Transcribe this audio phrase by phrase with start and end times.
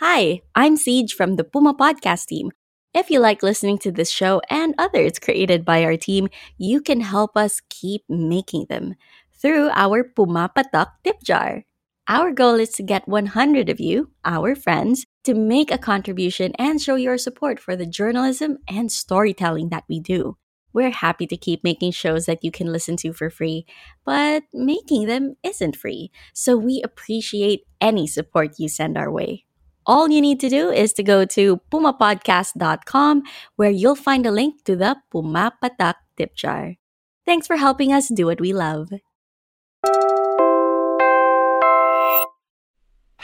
[0.00, 2.52] Hi, I'm Siege from the Puma Podcast team.
[2.94, 7.00] If you like listening to this show and others created by our team, you can
[7.00, 8.94] help us keep making them
[9.34, 11.64] through our Puma Patak tip jar.
[12.06, 16.80] Our goal is to get 100 of you, our friends, to make a contribution and
[16.80, 20.36] show your support for the journalism and storytelling that we do.
[20.72, 23.66] We're happy to keep making shows that you can listen to for free,
[24.06, 29.47] but making them isn't free, so we appreciate any support you send our way.
[29.88, 33.22] All you need to do is to go to pumapodcast.com
[33.56, 36.76] where you'll find a link to the Puma Patak tip jar.
[37.24, 38.92] Thanks for helping us do what we love.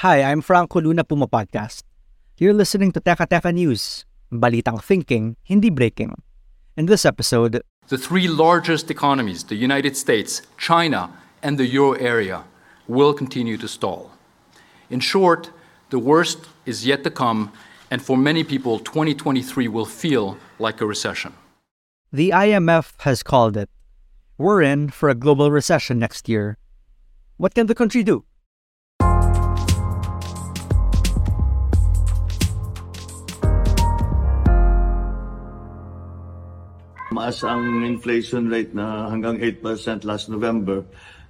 [0.00, 1.84] Hi, I'm Franco Luna Puma Podcast.
[2.38, 6.16] You're listening to Teka Teka News, balitang thinking, hindi breaking.
[6.78, 11.12] In this episode, the three largest economies, the United States, China,
[11.42, 12.48] and the euro area,
[12.88, 14.16] will continue to stall.
[14.88, 15.52] In short,
[15.90, 17.52] the worst is yet to come,
[17.90, 21.32] and for many people, 2023 will feel like a recession.
[22.12, 23.68] The IMF has called it.
[24.38, 26.58] We're in for a global recession next year.
[27.36, 28.24] What can the country do?
[37.14, 40.82] Maas ang inflation rate na hanggang 8% last November.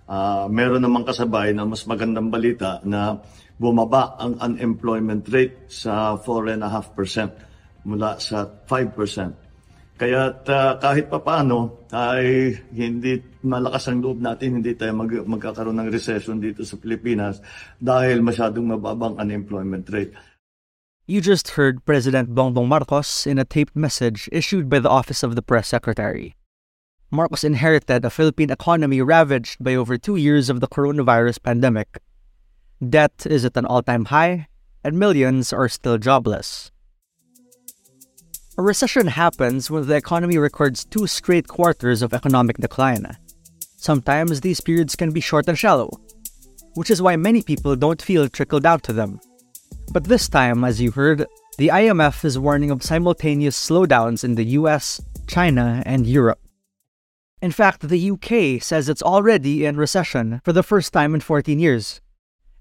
[0.04, 3.16] Uh, meron namang kasabay na mas magandang balita na
[3.56, 9.44] bumaba ang unemployment rate sa 4.5% mula sa 5%.
[9.94, 15.88] Kaya uh, kahit papaano ay hindi malakas ang loob natin, hindi tayo mag, magkakaroon ng
[15.88, 17.38] recession dito sa Pilipinas
[17.78, 20.10] dahil masyadong mababang unemployment rate.
[21.06, 25.36] You just heard President Bongbong Marcos in a taped message issued by the Office of
[25.36, 26.34] the Press Secretary.
[27.14, 32.00] Marcos inherited a Philippine economy ravaged by over two years of the coronavirus pandemic
[32.82, 34.48] Debt is at an all time high,
[34.82, 36.72] and millions are still jobless.
[38.58, 43.06] A recession happens when the economy records two straight quarters of economic decline.
[43.76, 45.90] Sometimes these periods can be short and shallow,
[46.74, 49.20] which is why many people don't feel trickled down to them.
[49.92, 51.26] But this time, as you heard,
[51.58, 56.40] the IMF is warning of simultaneous slowdowns in the US, China, and Europe.
[57.44, 61.58] In fact, the UK says it's already in recession for the first time in 14
[61.58, 62.00] years.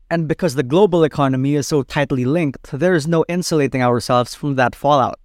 [0.09, 4.55] And because the global economy is so tightly linked, there is no insulating ourselves from
[4.55, 5.21] that fallout.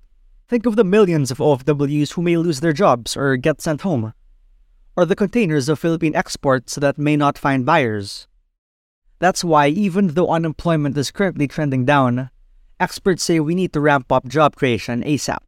[0.46, 4.14] Think of the millions of OFWs who may lose their jobs or get sent home,
[4.96, 8.28] or the containers of Philippine exports that may not find buyers.
[9.18, 12.30] That's why, even though unemployment is currently trending down,
[12.78, 15.42] experts say we need to ramp up job creation ASAP.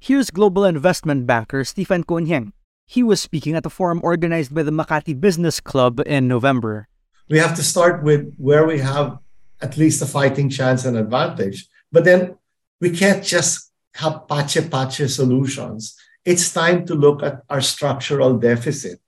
[0.00, 2.50] Here's global investment banker Stephen CuUnjieng.
[2.86, 6.88] He was speaking at a forum organized by the Makati Business Club in November
[7.28, 9.18] we have to start with where we have
[9.60, 11.66] at least a fighting chance and advantage.
[11.90, 12.36] But then
[12.80, 15.96] we can't just have pache pache solutions.
[16.24, 19.00] It's time to look at our structural deficit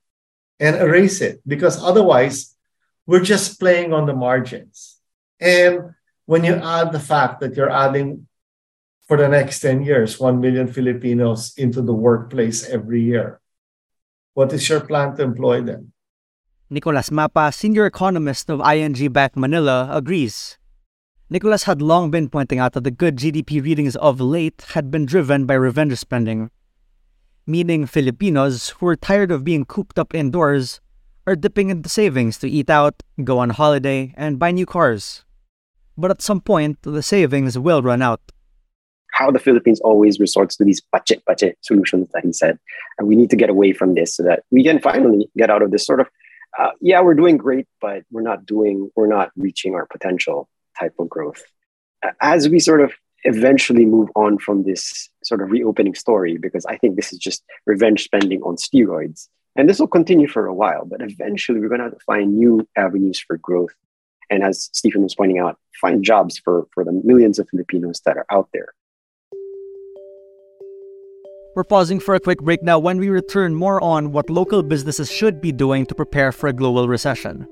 [0.59, 2.55] and erase it because otherwise
[3.05, 4.97] we're just playing on the margins.
[5.39, 5.93] And
[6.25, 8.27] when you add the fact that you're adding
[9.07, 13.39] for the next 10 years 1 million Filipinos into the workplace every year,
[14.37, 15.93] what is your plan to employ them?
[16.69, 20.59] Nicolas Mapa, senior economist of ING Bank Manila, agrees.
[21.27, 25.07] Nicolas had long been pointing out that the good GDP readings of late had been
[25.07, 26.51] driven by revenge spending,
[27.47, 30.81] meaning Filipinos who were tired of being cooped up indoors
[31.25, 35.25] are dipping into savings to eat out, go on holiday, and buy new cars.
[35.97, 38.21] But at some point, the savings will run out.
[39.17, 42.59] How the Philippines always resorts to these budget budget solutions that he said,
[42.97, 45.63] and we need to get away from this so that we can finally get out
[45.63, 46.07] of this sort of
[46.57, 50.49] uh, yeah, we're doing great, but we're not doing, we're not reaching our potential
[50.79, 51.43] type of growth.
[52.21, 52.93] As we sort of
[53.23, 57.43] eventually move on from this sort of reopening story, because I think this is just
[57.65, 59.27] revenge spending on steroids.
[59.55, 62.37] And this will continue for a while, but eventually we're going to have to find
[62.37, 63.73] new avenues for growth.
[64.29, 68.17] And as Stephen was pointing out, find jobs for, for the millions of Filipinos that
[68.17, 68.73] are out there.
[71.57, 72.77] We're pausing for a quick break now.
[72.77, 76.53] When we return, more on what local businesses should be doing to prepare for a
[76.53, 77.49] global recession.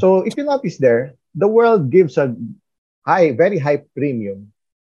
[0.00, 2.34] So if you notice there, the world gives a
[3.04, 4.50] high, very high premium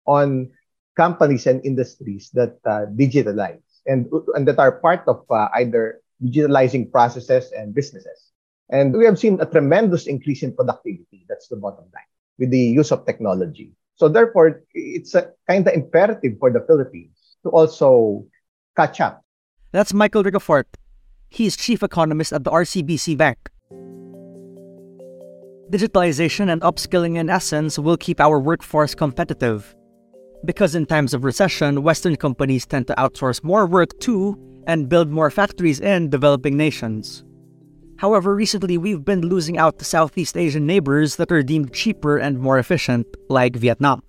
[0.08, 0.50] on
[0.98, 6.92] companies and industries that uh, digitalize and, and that are part of uh, either digitalizing
[6.92, 8.33] processes and businesses.
[8.70, 11.26] And we have seen a tremendous increase in productivity.
[11.28, 13.72] That's the bottom line with the use of technology.
[13.96, 18.26] So therefore, it's a kind of imperative for the Philippines to also
[18.76, 19.24] catch up.
[19.72, 20.66] That's Michael Ricafort.
[21.38, 23.38] is chief economist at the RCBC Bank.
[25.70, 29.76] Digitalization and upskilling, in essence, will keep our workforce competitive.
[30.46, 34.38] Because in times of recession, Western companies tend to outsource more work to
[34.68, 37.24] and build more factories in developing nations.
[37.98, 42.40] However, recently we've been losing out to Southeast Asian neighbors that are deemed cheaper and
[42.40, 44.04] more efficient, like Vietnam.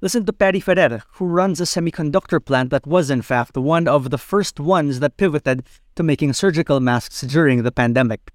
[0.00, 4.10] Listen to Perry Ferrer, who runs a semiconductor plant that was, in fact, one of
[4.10, 5.66] the first ones that pivoted
[5.96, 8.30] to making surgical masks during the pandemic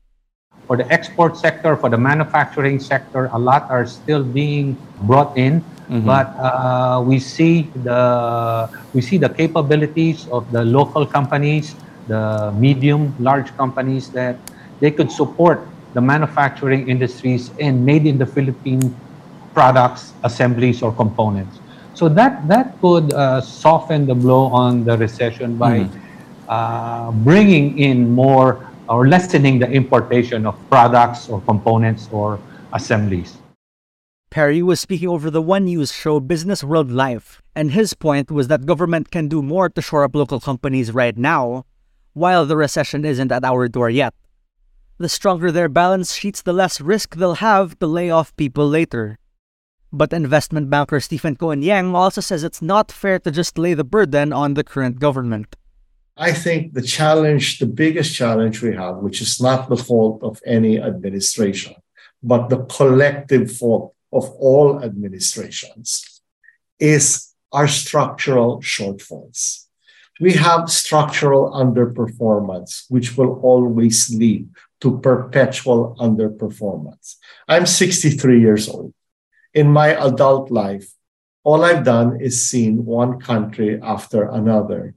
[0.72, 5.60] for the export sector, for the manufacturing sector, a lot are still being brought in.
[5.92, 6.08] Mm-hmm.
[6.08, 11.76] But uh, we see the we see the capabilities of the local companies,
[12.12, 14.36] the medium, large companies that
[14.84, 15.64] they could support
[15.94, 18.84] the manufacturing industries and made in the Philippine
[19.54, 21.60] products, assemblies, or components.
[21.94, 26.50] So that that could uh, soften the blow on the recession by mm-hmm.
[26.50, 32.40] uh, bringing in more or lessening the importation of products or components or
[32.74, 33.38] assemblies.
[34.32, 38.48] Perry was speaking over the One News show Business World Live, and his point was
[38.48, 41.68] that government can do more to shore up local companies right now,
[42.14, 44.14] while the recession isn't at our door yet.
[44.98, 49.18] The stronger their balance sheets, the less risk they'll have to lay off people later.
[49.92, 54.32] But investment banker Stephen CuUnjieng also says it's not fair to just lay the burden
[54.32, 55.56] on the current government.
[56.18, 60.40] I think the challenge, the biggest challenge we have, which is not the fault of
[60.46, 61.76] any administration,
[62.22, 66.22] but the collective fault of all administrations,
[66.80, 69.66] is our structural shortfalls.
[70.22, 74.50] We have structural underperformance, which will always lead
[74.82, 77.16] to perpetual underperformance.
[77.48, 78.94] I'm 63 years old.
[79.56, 80.94] In my adult life,
[81.44, 84.94] all I've done is seen one country after another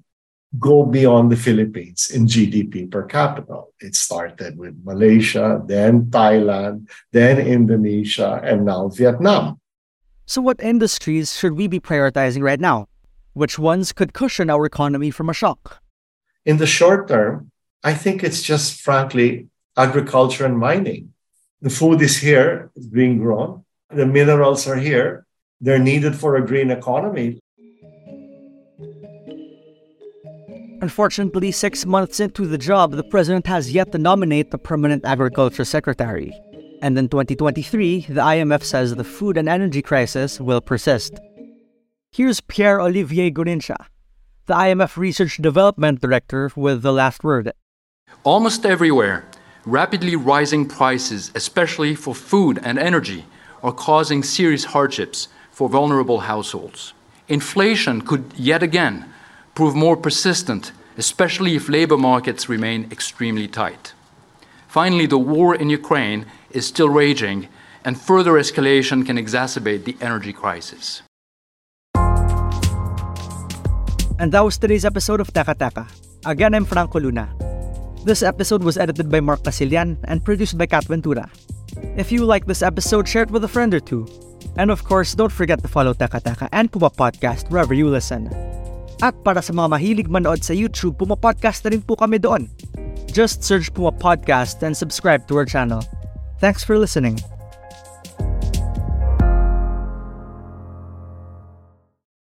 [0.59, 3.63] go beyond the Philippines in GDP per capita.
[3.81, 9.59] It started with Malaysia, then Thailand, then Indonesia, and now Vietnam.
[10.27, 12.89] So, what industries should we be prioritizing right now?
[13.35, 15.83] Which ones could cushion our economy from a shock?
[16.47, 17.51] In the short term,
[17.83, 21.13] I think it's just frankly agriculture and mining.
[21.61, 23.65] The food is here, it's being grown.
[23.91, 25.27] The minerals are here.
[25.61, 27.41] They're needed for a green economy.
[30.81, 35.65] Unfortunately, six months into the job, the president has yet to nominate the permanent agriculture
[35.65, 36.33] secretary.
[36.83, 41.19] And in 2023, the IMF says the food and energy crisis will persist.
[42.17, 43.87] Here's Pierre Olivier Gourinchas,
[44.47, 47.51] the IMF Research Development Director, with the last word.
[48.23, 49.25] Almost everywhere,
[49.67, 53.25] rapidly rising prices, especially for food and energy,
[53.65, 56.93] are causing serious hardships for vulnerable households.
[57.27, 59.13] Inflation could yet again
[59.57, 63.93] prove more persistent, especially if labor markets remain extremely tight.
[64.69, 67.49] Finally, the war in Ukraine is still raging,
[67.85, 71.03] and further escalation can exacerbate the energy crisis.
[74.25, 75.85] And that was today's episode of Teka Teka.
[76.25, 77.29] Again, I'm Franco Luna.
[78.09, 81.29] This episode was edited by Mark Casilian and produced by Kat Ventura.
[82.01, 84.09] If you like this episode, share it with a friend or two.
[84.57, 88.33] And of course, don't forget to follow Teka Teka and Puma Podcast wherever you listen.
[89.05, 92.49] At para sa mga mahilig manood sa YouTube, Puma Podcast na rin po kami doon.
[93.13, 95.85] Just search Puma Podcast and subscribe to our channel.
[96.41, 97.21] Thanks for listening.